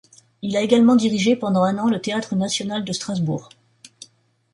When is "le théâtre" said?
1.87-2.35